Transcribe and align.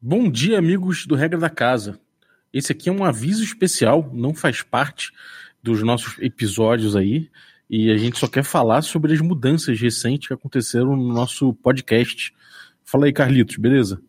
Bom 0.00 0.30
dia, 0.30 0.56
amigos 0.60 1.06
do 1.06 1.16
Regra 1.16 1.40
da 1.40 1.50
Casa. 1.50 1.98
Esse 2.52 2.70
aqui 2.70 2.88
é 2.88 2.92
um 2.92 3.02
aviso 3.02 3.42
especial, 3.42 4.08
não 4.14 4.32
faz 4.32 4.62
parte 4.62 5.10
dos 5.60 5.82
nossos 5.82 6.16
episódios 6.20 6.94
aí, 6.94 7.28
e 7.68 7.90
a 7.90 7.96
gente 7.96 8.16
só 8.16 8.28
quer 8.28 8.44
falar 8.44 8.82
sobre 8.82 9.12
as 9.12 9.20
mudanças 9.20 9.80
recentes 9.80 10.28
que 10.28 10.34
aconteceram 10.34 10.94
no 10.94 11.12
nosso 11.12 11.52
podcast. 11.54 12.32
Fala 12.84 13.06
aí, 13.06 13.12
Carlitos, 13.12 13.56
beleza? 13.56 14.00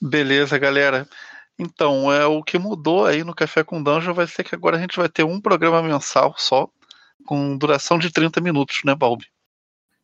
Beleza, 0.00 0.56
galera. 0.56 1.08
Então, 1.58 2.12
é 2.12 2.24
o 2.24 2.40
que 2.40 2.56
mudou 2.56 3.04
aí 3.04 3.24
no 3.24 3.34
Café 3.34 3.64
com 3.64 3.82
Dungeon 3.82 4.14
vai 4.14 4.28
ser 4.28 4.44
que 4.44 4.54
agora 4.54 4.76
a 4.76 4.80
gente 4.80 4.96
vai 4.96 5.08
ter 5.08 5.24
um 5.24 5.40
programa 5.40 5.82
mensal 5.82 6.32
só, 6.38 6.68
com 7.26 7.58
duração 7.58 7.98
de 7.98 8.08
30 8.08 8.40
minutos, 8.40 8.82
né, 8.84 8.94
Balbi? 8.94 9.26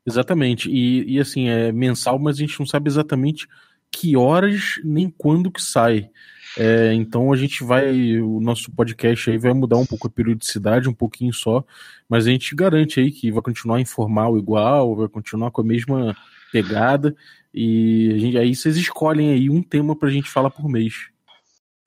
Exatamente. 0.05 0.69
E, 0.69 1.15
e 1.15 1.21
assim, 1.21 1.49
é 1.49 1.71
mensal, 1.71 2.19
mas 2.19 2.35
a 2.35 2.41
gente 2.41 2.59
não 2.59 2.67
sabe 2.67 2.89
exatamente 2.89 3.47
que 3.91 4.17
horas 4.17 4.81
nem 4.85 5.11
quando 5.11 5.51
que 5.51 5.63
sai. 5.63 6.11
É, 6.57 6.93
então 6.95 7.33
a 7.33 7.37
gente 7.37 7.63
vai, 7.63 8.21
o 8.21 8.41
nosso 8.41 8.71
podcast 8.73 9.31
aí 9.31 9.39
vai 9.39 9.53
mudar 9.53 9.77
um 9.77 9.87
pouco 9.87 10.07
a 10.07 10.11
periodicidade, 10.11 10.89
um 10.89 10.95
pouquinho 10.95 11.33
só, 11.33 11.65
mas 12.09 12.27
a 12.27 12.31
gente 12.31 12.55
garante 12.55 13.01
aí 13.01 13.13
que 13.13 13.31
vai 13.31 13.43
continuar 13.43 13.81
informal 13.81 14.37
igual, 14.39 14.97
vai 14.97 15.09
continuar 15.09 15.51
com 15.51 15.61
a 15.61 15.65
mesma 15.65 16.17
pegada, 16.51 17.15
e 17.53 18.15
gente, 18.19 18.39
aí 18.39 18.55
vocês 18.55 18.77
escolhem 18.77 19.31
aí 19.31 19.51
um 19.51 19.63
tema 19.63 19.95
pra 19.95 20.11
gente 20.11 20.31
falar 20.31 20.51
por 20.51 20.69
mês. 20.69 21.11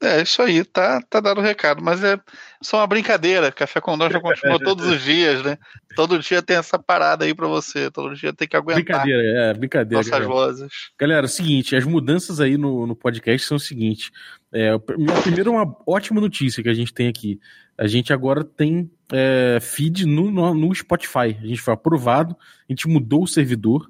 É, 0.02 0.24
isso 0.24 0.42
aí, 0.42 0.66
tá, 0.66 1.00
tá 1.08 1.20
dado 1.20 1.38
o 1.38 1.44
recado, 1.44 1.84
mas 1.84 2.04
é 2.04 2.20
só 2.60 2.78
uma 2.78 2.88
brincadeira. 2.88 3.52
Café 3.52 3.80
com 3.80 3.96
Dungeon 3.96 4.20
continua 4.22 4.58
todos 4.60 4.88
os 4.88 5.02
dias, 5.02 5.44
né? 5.44 5.60
Todo 5.96 6.18
dia 6.18 6.42
tem 6.42 6.58
essa 6.58 6.80
parada 6.80 7.24
aí 7.24 7.36
para 7.36 7.48
você, 7.48 7.92
todo 7.92 8.16
dia 8.16 8.34
tem 8.34 8.48
que 8.48 8.58
aguentar. 8.58 8.84
Brincadeira, 8.84 9.22
é, 9.22 9.54
brincadeira. 9.54 9.98
Nossas 9.98 10.12
galera. 10.12 10.28
vozes. 10.28 10.72
Galera, 11.00 11.22
é 11.22 11.30
o 11.30 11.30
seguinte, 11.30 11.76
as 11.76 11.86
mudanças 11.86 12.40
aí 12.40 12.58
no, 12.58 12.88
no 12.88 12.96
podcast 12.96 13.48
são 13.48 13.58
o 13.58 13.60
seguinte. 13.60 14.12
É, 14.52 14.76
primeiro, 15.22 15.52
uma 15.52 15.76
ótima 15.86 16.20
notícia 16.20 16.64
que 16.64 16.70
a 16.70 16.74
gente 16.74 16.94
tem 16.94 17.08
aqui. 17.08 17.40
A 17.78 17.86
gente 17.86 18.12
agora 18.12 18.44
tem 18.44 18.92
é, 19.12 19.60
feed 19.62 20.06
no, 20.08 20.32
no, 20.32 20.54
no 20.54 20.74
Spotify. 20.74 21.38
A 21.40 21.46
gente 21.46 21.62
foi 21.62 21.74
aprovado, 21.74 22.36
a 22.68 22.72
gente 22.72 22.88
mudou 22.88 23.24
o 23.24 23.28
servidor. 23.28 23.90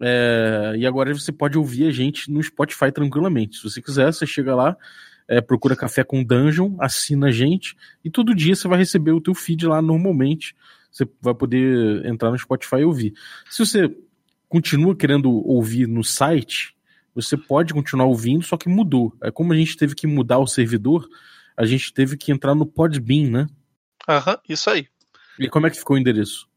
É, 0.00 0.74
e 0.76 0.86
agora 0.86 1.12
você 1.12 1.32
pode 1.32 1.56
ouvir 1.56 1.88
a 1.88 1.90
gente 1.90 2.30
no 2.30 2.42
Spotify 2.42 2.90
tranquilamente. 2.90 3.58
Se 3.58 3.64
você 3.64 3.82
quiser, 3.82 4.12
você 4.12 4.26
chega 4.26 4.54
lá, 4.54 4.76
é, 5.28 5.40
procura 5.40 5.76
Café 5.76 6.04
com 6.04 6.22
Dungeon, 6.22 6.76
assina 6.78 7.28
a 7.28 7.30
gente 7.30 7.76
e 8.04 8.10
todo 8.10 8.34
dia 8.34 8.54
você 8.54 8.68
vai 8.68 8.78
receber 8.78 9.12
o 9.12 9.20
teu 9.20 9.34
feed 9.34 9.66
lá 9.66 9.82
normalmente. 9.82 10.54
Você 10.90 11.06
vai 11.20 11.34
poder 11.34 12.06
entrar 12.06 12.30
no 12.30 12.38
Spotify 12.38 12.76
e 12.76 12.84
ouvir. 12.84 13.12
Se 13.50 13.58
você 13.58 13.94
continua 14.48 14.96
querendo 14.96 15.30
ouvir 15.30 15.86
no 15.86 16.02
site, 16.02 16.74
você 17.14 17.36
pode 17.36 17.74
continuar 17.74 18.06
ouvindo, 18.06 18.44
só 18.44 18.56
que 18.56 18.68
mudou. 18.68 19.14
É 19.22 19.30
como 19.30 19.52
a 19.52 19.56
gente 19.56 19.76
teve 19.76 19.94
que 19.94 20.06
mudar 20.06 20.38
o 20.38 20.46
servidor, 20.46 21.08
a 21.56 21.66
gente 21.66 21.92
teve 21.92 22.16
que 22.16 22.30
entrar 22.30 22.54
no 22.54 22.66
Podbean, 22.66 23.30
né? 23.30 23.46
Aham, 24.08 24.32
uhum, 24.32 24.38
isso 24.48 24.70
aí. 24.70 24.86
E 25.38 25.48
como 25.48 25.66
é 25.66 25.70
que 25.70 25.78
ficou 25.78 25.96
o 25.96 25.98
endereço? 25.98 26.48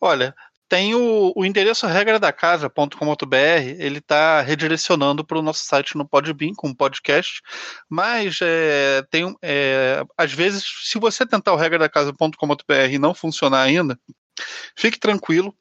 Olha, 0.00 0.34
tem 0.70 0.94
o, 0.94 1.32
o 1.34 1.44
endereço 1.44 1.84
regra 1.84 2.20
da 2.20 2.32
casa.com.br, 2.32 3.36
ele 3.76 3.98
está 3.98 4.40
redirecionando 4.40 5.24
para 5.24 5.36
o 5.36 5.42
nosso 5.42 5.64
site 5.64 5.98
no 5.98 6.08
Podbean 6.08 6.54
com 6.54 6.72
podcast, 6.72 7.42
mas 7.88 8.38
é, 8.40 9.02
tem 9.10 9.36
é, 9.42 10.04
às 10.16 10.32
vezes, 10.32 10.64
se 10.84 10.96
você 10.96 11.26
tentar 11.26 11.52
o 11.52 11.56
regra 11.56 11.76
da 11.76 11.88
casa.com.br 11.88 12.88
e 12.88 13.00
não 13.00 13.12
funcionar 13.12 13.62
ainda, 13.62 13.98
fique 14.76 14.96
tranquilo, 14.96 15.52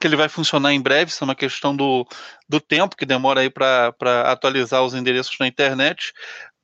que 0.00 0.06
ele 0.06 0.14
vai 0.14 0.28
funcionar 0.28 0.72
em 0.72 0.80
breve, 0.80 1.10
isso 1.10 1.24
é 1.24 1.26
uma 1.26 1.34
questão 1.34 1.74
do, 1.74 2.06
do 2.48 2.60
tempo 2.60 2.96
que 2.96 3.04
demora 3.04 3.40
aí 3.40 3.50
para 3.50 3.92
atualizar 4.30 4.84
os 4.84 4.94
endereços 4.94 5.36
na 5.40 5.48
internet, 5.48 6.12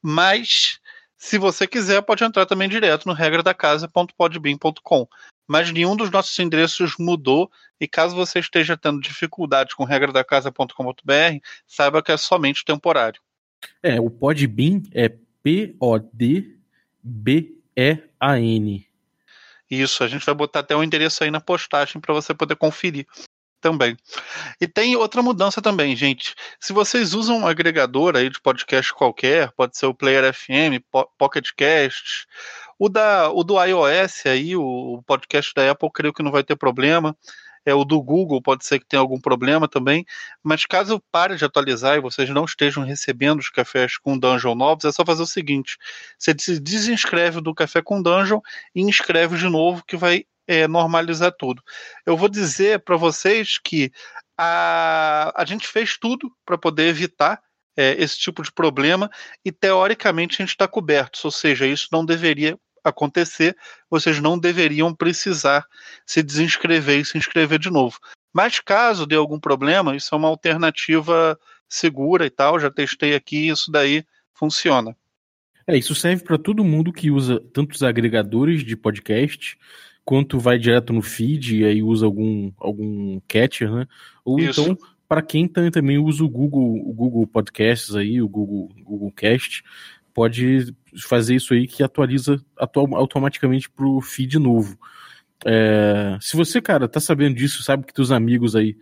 mas 0.01 0.79
se 1.17 1.37
você 1.37 1.67
quiser, 1.67 2.03
pode 2.03 2.23
entrar 2.23 2.47
também 2.47 2.69
direto 2.69 3.07
no 3.07 3.15
regra 3.15 3.43
da 3.43 3.53
casa.podbean.com 3.53 5.09
mas 5.49 5.73
nenhum 5.73 5.97
dos 5.97 6.11
nossos 6.11 6.39
endereços 6.39 6.97
mudou. 6.99 7.51
E 7.81 7.89
caso 7.89 8.15
você 8.15 8.39
esteja 8.39 8.77
tendo 8.77 9.01
dificuldades 9.01 9.75
com 9.75 9.85
regra 9.85 10.13
da 10.13 10.23
casa.com.br, 10.23 11.39
saiba 11.67 12.03
que 12.03 12.13
é 12.13 12.17
somente 12.17 12.65
temporário. 12.65 13.21
É, 13.83 13.99
o 14.01 14.11
Podbean 14.11 14.83
é 14.93 15.09
P-O-D-B-E-A-N. 15.43 16.59
Isso, 19.71 20.03
a 20.05 20.09
gente 20.09 20.25
vai 20.25 20.35
botar 20.35 20.61
até 20.61 20.75
o 20.77 20.79
um 20.79 20.85
endereço 20.85 21.25
aí 21.25 21.31
na 21.31 21.41
postagem 21.41 22.01
para 22.01 22.15
você 22.15 22.33
poder 22.35 22.57
conferir 22.57 23.07
também. 23.61 23.97
E 24.61 24.67
tem 24.67 24.97
outra 24.97 25.23
mudança 25.23 25.61
também, 25.61 25.95
gente. 25.95 26.35
Se 26.61 26.73
vocês 26.73 27.15
usam 27.15 27.41
um 27.41 27.47
agregador 27.47 28.17
aí 28.17 28.31
de 28.31 28.41
podcast 28.41 28.93
qualquer, 28.95 29.53
pode 29.53 29.77
ser 29.77 29.87
o 29.87 29.95
Player 29.95 30.33
FM, 30.33 30.83
Pocket 31.19 31.51
Cast, 31.57 32.27
o, 32.79 32.89
da, 32.89 33.31
o 33.31 33.43
do 33.43 33.63
iOS 33.63 34.27
aí, 34.27 34.57
o 34.57 35.03
podcast 35.07 35.53
da 35.55 35.71
Apple, 35.71 35.91
creio 35.93 36.13
que 36.13 36.23
não 36.23 36.31
vai 36.31 36.45
ter 36.45 36.57
problema. 36.57 37.17
É 37.65 37.75
o 37.75 37.85
do 37.85 38.01
Google, 38.01 38.41
pode 38.41 38.65
ser 38.65 38.79
que 38.79 38.87
tenha 38.87 39.01
algum 39.01 39.21
problema 39.21 39.69
também. 39.69 40.07
Mas 40.43 40.65
caso 40.65 41.03
pare 41.13 41.37
de 41.37 41.45
atualizar 41.45 41.97
e 41.97 42.01
vocês 42.01 42.31
não 42.31 42.45
estejam 42.45 42.83
recebendo 42.83 43.41
os 43.41 43.51
cafés 43.51 43.99
com 43.99 44.19
Dungeon 44.19 44.55
novos, 44.55 44.85
é 44.85 44.93
só 44.93 45.05
fazer 45.05 45.23
o 45.23 45.27
seguinte: 45.27 45.77
você 46.19 46.35
se 46.39 46.59
desinscreve 46.61 47.41
do 47.41 47.55
Café 47.55 47.83
com 47.83 48.01
Dungeon 48.01 48.41
e 48.75 48.81
inscreve 48.81 49.37
de 49.37 49.49
novo, 49.49 49.85
que 49.87 49.97
vai 49.97 50.25
é, 50.47 50.67
normalizar 50.67 51.33
tudo. 51.39 51.63
Eu 52.07 52.17
vou 52.17 52.29
dizer 52.29 52.81
para 52.81 52.97
vocês 52.97 53.59
que 53.63 53.93
a, 54.39 55.33
a 55.37 55.45
gente 55.45 55.67
fez 55.67 55.99
tudo 55.99 56.33
para 56.47 56.57
poder 56.57 56.89
evitar 56.89 57.39
é, 57.77 57.95
esse 58.03 58.19
tipo 58.19 58.43
de 58.43 58.51
problema 58.51 59.11
e 59.45 59.53
teoricamente 59.53 60.37
a 60.37 60.45
gente 60.45 60.51
está 60.51 60.67
coberto, 60.67 61.21
ou 61.25 61.31
seja, 61.31 61.67
isso 61.67 61.89
não 61.93 62.05
deveria 62.05 62.59
acontecer, 62.89 63.57
vocês 63.91 64.21
não 64.21 64.39
deveriam 64.39 64.95
precisar 64.95 65.67
se 66.07 66.23
desinscrever 66.23 67.01
e 67.01 67.05
se 67.05 67.17
inscrever 67.17 67.59
de 67.59 67.71
novo. 67.71 67.99
Mas 68.33 68.61
caso 68.61 69.07
dê 69.07 69.17
algum 69.17 69.39
problema, 69.39 69.97
isso 69.97 70.15
é 70.15 70.19
uma 70.19 70.29
alternativa 70.29 71.39
segura 71.69 72.27
e 72.27 72.31
tal, 72.31 72.59
já 72.59 72.71
testei 72.71 73.15
aqui, 73.15 73.49
isso 73.49 73.71
daí 73.71 74.05
funciona. 74.35 74.97
É, 75.67 75.77
isso 75.77 75.95
serve 75.95 76.25
para 76.25 76.39
todo 76.39 76.65
mundo 76.65 76.93
que 76.93 77.11
usa 77.11 77.41
tanto 77.53 77.75
os 77.75 77.83
agregadores 77.83 78.65
de 78.65 78.77
podcast, 78.77 79.59
quanto 80.05 80.39
vai 80.39 80.59
direto 80.59 80.93
no 80.93 81.03
feed 81.03 81.59
e 81.59 81.65
aí 81.65 81.83
usa 81.83 82.07
algum, 82.07 82.51
algum 82.57 83.21
catcher, 83.29 83.71
né? 83.71 83.87
Ou 84.25 84.39
isso. 84.39 84.63
então 84.63 84.79
para 85.09 85.23
quem 85.23 85.49
também 85.49 85.99
usa 85.99 86.23
o 86.23 86.29
Google, 86.29 86.87
o 86.87 86.93
Google 86.93 87.27
Podcasts 87.27 87.97
aí, 87.97 88.21
o 88.21 88.29
Google, 88.29 88.69
Google 88.83 89.11
Cast, 89.11 89.65
pode 90.19 90.75
fazer 91.07 91.37
isso 91.37 91.55
aí 91.55 91.69
que 91.69 91.81
atualiza 91.81 92.45
atual, 92.57 92.93
automaticamente 92.97 93.71
pro 93.71 94.01
feed 94.01 94.37
novo. 94.37 94.77
É, 95.47 96.19
se 96.21 96.37
você, 96.37 96.61
cara, 96.61 96.89
tá 96.89 96.99
sabendo 96.99 97.37
disso, 97.37 97.63
sabe 97.63 97.87
que 97.87 97.95
teus 97.95 98.11
amigos 98.11 98.57
aí 98.57 98.77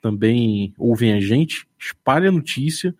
também 0.00 0.74
ouvem 0.76 1.12
a 1.12 1.20
gente, 1.20 1.64
espalhe 1.78 2.26
a 2.26 2.32
notícia 2.32 2.92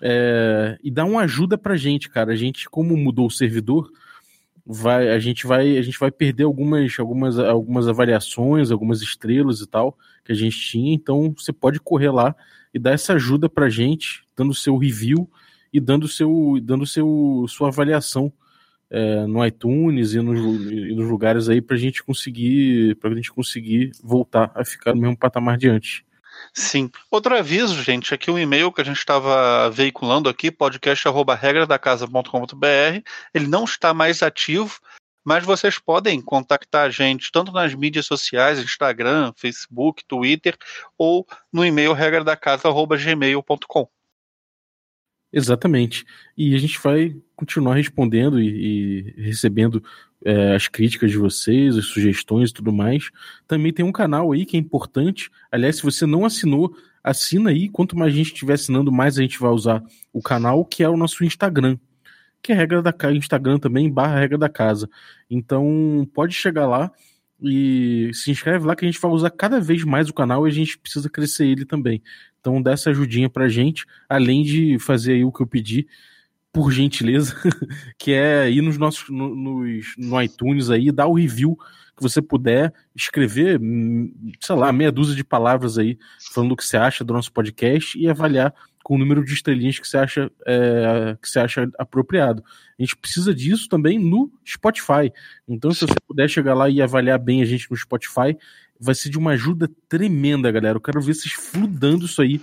é, 0.00 0.78
e 0.82 0.90
dá 0.90 1.04
uma 1.04 1.24
ajuda 1.24 1.58
pra 1.58 1.76
gente, 1.76 2.08
cara. 2.08 2.32
A 2.32 2.36
gente, 2.36 2.70
como 2.70 2.96
mudou 2.96 3.26
o 3.26 3.30
servidor, 3.30 3.90
vai, 4.64 5.10
a 5.10 5.18
gente 5.18 5.46
vai, 5.46 5.76
a 5.76 5.82
gente 5.82 5.98
vai 5.98 6.10
perder 6.10 6.44
algumas, 6.44 6.98
algumas, 6.98 7.38
algumas 7.38 7.86
avaliações, 7.86 8.70
algumas 8.70 9.02
estrelas 9.02 9.60
e 9.60 9.66
tal 9.66 9.94
que 10.24 10.32
a 10.32 10.34
gente 10.34 10.58
tinha. 10.58 10.94
Então 10.94 11.34
você 11.36 11.52
pode 11.52 11.80
correr 11.80 12.10
lá 12.10 12.34
e 12.72 12.78
dar 12.78 12.92
essa 12.92 13.12
ajuda 13.12 13.46
pra 13.46 13.68
gente, 13.68 14.24
dando 14.34 14.54
seu 14.54 14.78
review 14.78 15.28
e 15.72 15.80
dando 15.80 16.08
seu, 16.08 16.58
dando 16.62 16.86
seu, 16.86 17.46
sua 17.48 17.68
avaliação 17.68 18.32
é, 18.90 19.26
no 19.26 19.44
iTunes 19.44 20.14
e 20.14 20.20
nos, 20.20 20.38
e 20.70 20.94
nos 20.94 21.08
lugares 21.08 21.48
aí 21.48 21.60
para 21.60 21.76
gente 21.76 22.02
conseguir, 22.02 22.96
para 22.96 23.14
gente 23.14 23.32
conseguir 23.32 23.92
voltar 24.02 24.50
a 24.54 24.64
ficar 24.64 24.94
no 24.94 25.00
mesmo 25.00 25.16
patamar 25.16 25.56
de 25.56 25.68
antes. 25.68 26.02
Sim. 26.52 26.90
Outro 27.10 27.36
aviso, 27.36 27.82
gente, 27.82 28.14
aqui 28.14 28.30
o 28.30 28.38
e-mail 28.38 28.72
que 28.72 28.80
a 28.80 28.84
gente 28.84 28.98
estava 28.98 29.68
veiculando 29.70 30.28
aqui, 30.28 30.50
podcast@regradacasa.com.br, 30.50 33.02
ele 33.34 33.46
não 33.46 33.64
está 33.64 33.92
mais 33.92 34.22
ativo, 34.22 34.78
mas 35.24 35.44
vocês 35.44 35.78
podem 35.78 36.20
contactar 36.20 36.86
a 36.86 36.90
gente 36.90 37.32
tanto 37.32 37.52
nas 37.52 37.74
mídias 37.74 38.06
sociais, 38.06 38.60
Instagram, 38.60 39.32
Facebook, 39.36 40.04
Twitter, 40.06 40.56
ou 40.96 41.26
no 41.52 41.64
e-mail 41.64 41.92
regradacasa@gmail.com. 41.92 43.95
Exatamente. 45.32 46.04
E 46.36 46.54
a 46.54 46.58
gente 46.58 46.78
vai 46.82 47.14
continuar 47.34 47.74
respondendo 47.74 48.40
e, 48.40 49.14
e 49.18 49.22
recebendo 49.22 49.82
é, 50.24 50.54
as 50.54 50.68
críticas 50.68 51.10
de 51.10 51.18
vocês, 51.18 51.76
as 51.76 51.86
sugestões 51.86 52.50
e 52.50 52.54
tudo 52.54 52.72
mais. 52.72 53.10
Também 53.46 53.72
tem 53.72 53.84
um 53.84 53.92
canal 53.92 54.32
aí 54.32 54.46
que 54.46 54.56
é 54.56 54.60
importante. 54.60 55.30
Aliás, 55.50 55.76
se 55.76 55.82
você 55.82 56.06
não 56.06 56.24
assinou, 56.24 56.74
assina 57.02 57.50
aí. 57.50 57.68
Quanto 57.68 57.96
mais 57.96 58.14
gente 58.14 58.32
estiver 58.32 58.54
assinando, 58.54 58.90
mais 58.90 59.18
a 59.18 59.22
gente 59.22 59.38
vai 59.38 59.50
usar 59.50 59.82
o 60.12 60.22
canal, 60.22 60.64
que 60.64 60.82
é 60.82 60.88
o 60.88 60.96
nosso 60.96 61.24
Instagram. 61.24 61.78
Que 62.42 62.52
é 62.52 62.54
regra 62.54 62.82
da 62.82 62.92
casa, 62.92 63.14
Instagram 63.14 63.58
também, 63.58 63.90
barra 63.90 64.18
regra 64.18 64.38
da 64.38 64.48
casa. 64.48 64.88
Então, 65.28 66.08
pode 66.14 66.34
chegar 66.34 66.66
lá 66.66 66.90
e 67.40 68.10
se 68.14 68.30
inscreve 68.30 68.66
lá 68.66 68.74
que 68.74 68.84
a 68.84 68.88
gente 68.88 69.00
vai 69.00 69.10
usar 69.10 69.30
cada 69.30 69.60
vez 69.60 69.84
mais 69.84 70.08
o 70.08 70.14
canal 70.14 70.46
e 70.46 70.50
a 70.50 70.52
gente 70.52 70.78
precisa 70.78 71.10
crescer 71.10 71.46
ele 71.46 71.64
também. 71.64 72.02
Então 72.46 72.62
dá 72.62 72.70
essa 72.70 72.90
ajudinha 72.90 73.28
pra 73.28 73.48
gente, 73.48 73.84
além 74.08 74.44
de 74.44 74.78
fazer 74.78 75.14
aí 75.14 75.24
o 75.24 75.32
que 75.32 75.42
eu 75.42 75.46
pedi, 75.48 75.84
por 76.52 76.70
gentileza, 76.70 77.34
que 77.98 78.12
é 78.12 78.48
ir 78.48 78.62
nos 78.62 78.78
nossos 78.78 79.10
no, 79.10 79.34
nos, 79.34 79.94
no 79.98 80.22
iTunes 80.22 80.70
aí, 80.70 80.92
dar 80.92 81.08
o 81.08 81.14
review 81.14 81.58
que 81.96 82.02
você 82.02 82.22
puder, 82.22 82.72
escrever, 82.94 83.60
hum, 83.60 84.14
sei 84.40 84.54
lá, 84.54 84.72
meia 84.72 84.92
dúzia 84.92 85.16
de 85.16 85.24
palavras 85.24 85.76
aí, 85.76 85.98
falando 86.32 86.52
o 86.52 86.56
que 86.56 86.64
você 86.64 86.76
acha 86.76 87.02
do 87.02 87.12
nosso 87.12 87.32
podcast 87.32 87.98
e 87.98 88.08
avaliar 88.08 88.54
com 88.84 88.94
o 88.94 88.98
número 88.98 89.24
de 89.24 89.34
estrelinhas 89.34 89.80
que 89.80 89.88
você 89.88 89.98
acha, 89.98 90.30
é, 90.46 91.16
que 91.20 91.28
você 91.28 91.40
acha 91.40 91.68
apropriado. 91.76 92.44
A 92.78 92.82
gente 92.82 92.96
precisa 92.96 93.34
disso 93.34 93.68
também 93.68 93.98
no 93.98 94.30
Spotify. 94.46 95.12
Então, 95.48 95.72
se 95.72 95.80
você 95.80 95.96
puder 96.06 96.30
chegar 96.30 96.54
lá 96.54 96.70
e 96.70 96.80
avaliar 96.80 97.18
bem 97.18 97.42
a 97.42 97.44
gente 97.44 97.68
no 97.68 97.76
Spotify, 97.76 98.38
vai 98.80 98.94
ser 98.94 99.10
de 99.10 99.18
uma 99.18 99.32
ajuda 99.32 99.70
tremenda, 99.88 100.50
galera. 100.50 100.76
Eu 100.76 100.80
quero 100.80 101.00
ver 101.00 101.14
vocês 101.14 101.32
fludando 101.32 102.06
isso 102.06 102.20
aí, 102.22 102.40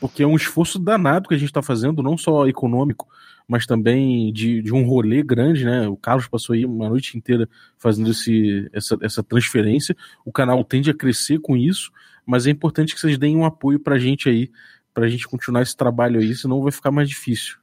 porque 0.00 0.22
é 0.22 0.26
um 0.26 0.36
esforço 0.36 0.78
danado 0.78 1.28
que 1.28 1.34
a 1.34 1.38
gente 1.38 1.48
está 1.48 1.62
fazendo, 1.62 2.02
não 2.02 2.16
só 2.16 2.46
econômico, 2.46 3.08
mas 3.46 3.66
também 3.66 4.32
de, 4.32 4.62
de 4.62 4.72
um 4.72 4.84
rolê 4.84 5.22
grande, 5.22 5.64
né? 5.64 5.88
O 5.88 5.96
Carlos 5.96 6.28
passou 6.28 6.54
aí 6.54 6.64
uma 6.64 6.88
noite 6.88 7.16
inteira 7.16 7.48
fazendo 7.78 8.10
esse, 8.10 8.68
essa, 8.72 8.96
essa 9.00 9.22
transferência. 9.22 9.96
O 10.24 10.30
canal 10.30 10.62
tende 10.64 10.90
a 10.90 10.94
crescer 10.94 11.38
com 11.40 11.56
isso, 11.56 11.90
mas 12.26 12.46
é 12.46 12.50
importante 12.50 12.94
que 12.94 13.00
vocês 13.00 13.16
deem 13.16 13.36
um 13.36 13.44
apoio 13.44 13.80
pra 13.80 13.98
gente 13.98 14.28
aí 14.28 14.50
para 14.92 15.06
a 15.06 15.08
gente 15.08 15.28
continuar 15.28 15.62
esse 15.62 15.76
trabalho 15.76 16.20
aí, 16.20 16.34
senão 16.34 16.60
vai 16.60 16.72
ficar 16.72 16.90
mais 16.90 17.08
difícil. 17.08 17.56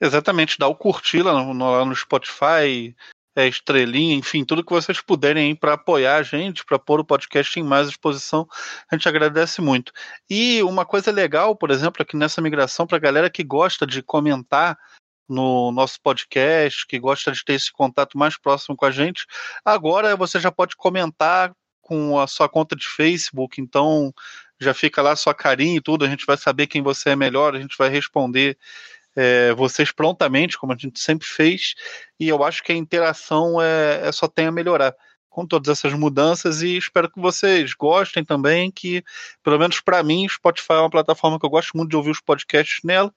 Exatamente, 0.00 0.58
dá 0.58 0.68
o 0.68 0.74
curtir 0.74 1.22
lá 1.22 1.32
no, 1.32 1.52
lá 1.52 1.84
no 1.84 1.96
Spotify, 1.96 2.94
é, 3.36 3.46
estrelinha, 3.46 4.16
enfim, 4.16 4.44
tudo 4.44 4.64
que 4.64 4.72
vocês 4.72 4.98
puderem 5.00 5.54
para 5.54 5.74
apoiar 5.74 6.16
a 6.16 6.22
gente, 6.22 6.64
para 6.64 6.78
pôr 6.78 7.00
o 7.00 7.04
podcast 7.04 7.60
em 7.60 7.62
mais 7.62 7.86
exposição, 7.86 8.48
a 8.90 8.96
gente 8.96 9.06
agradece 9.06 9.60
muito. 9.60 9.92
E 10.28 10.62
uma 10.62 10.86
coisa 10.86 11.12
legal, 11.12 11.54
por 11.54 11.70
exemplo, 11.70 12.02
aqui 12.02 12.16
nessa 12.16 12.40
migração, 12.40 12.86
para 12.86 12.96
a 12.96 13.00
galera 13.00 13.28
que 13.28 13.44
gosta 13.44 13.86
de 13.86 14.02
comentar 14.02 14.78
no 15.28 15.70
nosso 15.70 16.00
podcast, 16.00 16.86
que 16.86 16.98
gosta 16.98 17.30
de 17.30 17.44
ter 17.44 17.54
esse 17.54 17.70
contato 17.70 18.16
mais 18.16 18.38
próximo 18.38 18.74
com 18.74 18.86
a 18.86 18.90
gente, 18.90 19.26
agora 19.62 20.16
você 20.16 20.40
já 20.40 20.50
pode 20.50 20.74
comentar 20.74 21.52
com 21.82 22.18
a 22.18 22.26
sua 22.26 22.48
conta 22.48 22.74
de 22.74 22.88
Facebook, 22.88 23.60
então 23.60 24.14
já 24.58 24.72
fica 24.72 25.02
lá 25.02 25.14
sua 25.14 25.34
carinha 25.34 25.76
e 25.76 25.80
tudo, 25.80 26.04
a 26.04 26.08
gente 26.08 26.24
vai 26.24 26.38
saber 26.38 26.66
quem 26.66 26.82
você 26.82 27.10
é 27.10 27.16
melhor, 27.16 27.54
a 27.54 27.60
gente 27.60 27.76
vai 27.76 27.90
responder 27.90 28.56
é, 29.16 29.54
vocês 29.54 29.90
prontamente, 29.90 30.58
como 30.58 30.72
a 30.72 30.76
gente 30.76 31.00
sempre 31.00 31.26
fez, 31.26 31.74
e 32.20 32.28
eu 32.28 32.44
acho 32.44 32.62
que 32.62 32.70
a 32.70 32.76
interação 32.76 33.60
é, 33.60 34.06
é 34.06 34.12
só 34.12 34.28
tem 34.28 34.46
a 34.46 34.52
melhorar 34.52 34.94
com 35.30 35.46
todas 35.46 35.68
essas 35.68 35.92
mudanças 35.92 36.62
e 36.62 36.76
espero 36.76 37.10
que 37.10 37.20
vocês 37.20 37.74
gostem 37.74 38.24
também, 38.24 38.70
que 38.70 39.02
pelo 39.42 39.58
menos 39.58 39.80
para 39.80 40.02
mim, 40.02 40.28
Spotify 40.28 40.74
é 40.74 40.80
uma 40.80 40.90
plataforma 40.90 41.38
que 41.38 41.44
eu 41.44 41.50
gosto 41.50 41.76
muito 41.76 41.90
de 41.90 41.96
ouvir 41.96 42.10
os 42.10 42.20
podcasts 42.20 42.80
nela, 42.84 43.12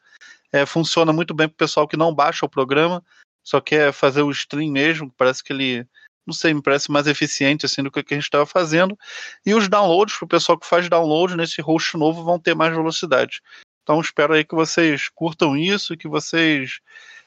é, 0.52 0.66
funciona 0.66 1.14
muito 1.14 1.34
bem 1.34 1.48
para 1.48 1.54
o 1.54 1.58
pessoal 1.58 1.88
que 1.88 1.96
não 1.96 2.14
baixa 2.14 2.46
o 2.46 2.50
programa, 2.50 3.04
só 3.44 3.62
quer 3.62 3.94
fazer 3.94 4.22
o 4.22 4.32
stream 4.32 4.72
mesmo, 4.72 5.14
parece 5.18 5.44
que 5.44 5.54
ele 5.54 5.88
não 6.28 6.34
sei, 6.34 6.54
me 6.54 6.62
parece 6.62 6.92
mais 6.92 7.08
eficiente 7.08 7.66
assim 7.66 7.82
do 7.82 7.90
que, 7.90 8.00
a 8.00 8.14
gente 8.14 8.24
estava 8.24 8.46
fazendo. 8.46 8.98
E 9.44 9.56
os 9.56 9.68
downloads, 9.68 10.16
para 10.16 10.26
o 10.26 10.30
pessoal 10.30 10.60
que 10.60 10.68
faz 10.68 10.88
download 10.88 11.36
nesse 11.36 11.60
host 11.60 11.98
novo, 11.98 12.24
vão 12.24 12.40
ter 12.40 12.56
mais 12.56 12.72
velocidade. 12.72 13.42
Então 13.90 14.00
espero 14.00 14.36
aí 14.36 14.46
que 14.46 14.54
vocês 14.54 15.10
curtam 15.10 15.58
isso, 15.58 15.98
que 15.98 16.08
vocês 16.08 16.80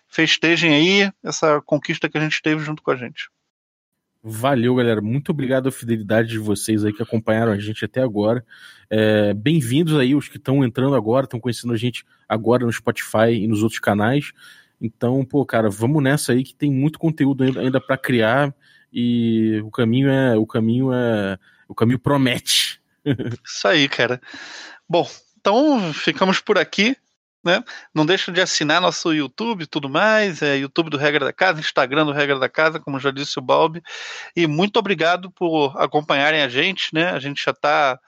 festejem 0.06 0.72
aí 0.72 1.12
essa 1.20 1.60
conquista 1.60 2.08
que 2.08 2.16
a 2.16 2.20
gente 2.20 2.40
teve 2.40 2.62
junto 2.62 2.84
com 2.84 2.92
a 2.92 2.94
gente. 2.94 3.28
Valeu, 4.22 4.72
galera. 4.76 5.00
Muito 5.00 5.30
obrigado 5.30 5.68
a 5.68 5.72
fidelidade 5.72 6.28
de 6.28 6.38
vocês 6.38 6.84
aí 6.84 6.92
que 6.92 7.02
acompanharam 7.02 7.50
a 7.50 7.58
gente 7.58 7.84
até 7.84 8.00
agora. 8.00 8.46
É, 8.88 9.34
Bem-vindos 9.34 9.98
aí, 9.98 10.14
os 10.14 10.28
que 10.28 10.36
estão 10.36 10.62
entrando 10.62 10.94
agora, 10.94 11.24
estão 11.24 11.40
conhecendo 11.40 11.72
a 11.72 11.76
gente 11.76 12.04
agora 12.28 12.64
no 12.64 12.72
Spotify 12.72 13.32
e 13.32 13.48
nos 13.48 13.64
outros 13.64 13.80
canais. 13.80 14.30
Então, 14.80 15.24
pô, 15.24 15.44
cara, 15.44 15.68
vamos 15.68 16.00
nessa 16.00 16.30
aí 16.30 16.44
que 16.44 16.54
tem 16.54 16.70
muito 16.70 16.96
conteúdo 16.96 17.42
ainda, 17.42 17.60
ainda 17.60 17.80
para 17.80 17.98
criar 17.98 18.54
e 18.92 19.60
o 19.64 19.70
caminho 19.72 20.08
é 20.08 20.38
o 20.38 20.46
caminho 20.46 20.92
é 20.92 21.36
o 21.66 21.74
caminho 21.74 21.98
promete. 21.98 22.80
Isso 23.44 23.66
aí, 23.66 23.88
cara. 23.88 24.20
Bom, 24.88 25.08
então 25.42 25.92
ficamos 25.92 26.40
por 26.40 26.56
aqui. 26.56 26.96
Né? 27.44 27.60
Não 27.92 28.06
deixa 28.06 28.30
de 28.30 28.40
assinar 28.40 28.80
nosso 28.80 29.12
YouTube 29.12 29.62
e 29.62 29.66
tudo 29.66 29.88
mais, 29.88 30.42
é 30.42 30.58
YouTube 30.58 30.90
do 30.90 30.96
Regra 30.96 31.24
da 31.24 31.32
Casa, 31.32 31.58
Instagram 31.58 32.06
do 32.06 32.12
Regra 32.12 32.38
da 32.38 32.48
Casa, 32.48 32.78
como 32.78 33.00
já 33.00 33.10
disse 33.10 33.36
o 33.36 33.42
Balbi. 33.42 33.82
E 34.36 34.46
muito 34.46 34.76
obrigado 34.76 35.28
por 35.32 35.74
acompanharem 35.76 36.40
a 36.40 36.48
gente, 36.48 36.94
né? 36.94 37.10
A 37.10 37.18
gente 37.18 37.42
já 37.44 37.50
está 37.50 37.98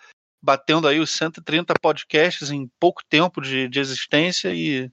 batendo 0.40 0.86
aí 0.86 1.00
os 1.00 1.10
130 1.10 1.74
podcasts 1.82 2.50
em 2.52 2.70
pouco 2.78 3.02
tempo 3.08 3.40
de, 3.40 3.66
de 3.66 3.80
existência 3.80 4.54
e 4.54 4.88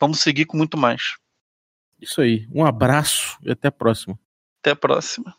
vamos 0.00 0.18
seguir 0.18 0.46
com 0.46 0.56
muito 0.56 0.76
mais. 0.76 1.14
Isso 2.00 2.20
aí. 2.20 2.48
Um 2.52 2.66
abraço 2.66 3.38
e 3.42 3.52
até 3.52 3.68
a 3.68 3.72
próxima. 3.72 4.18
Até 4.60 4.72
a 4.72 4.76
próxima. 4.76 5.32